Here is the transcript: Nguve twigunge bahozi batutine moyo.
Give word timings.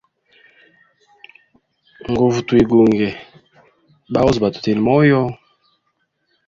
Nguve 2.09 2.39
twigunge 2.47 3.07
bahozi 4.13 4.37
batutine 4.43 4.81
moyo. 4.87 5.21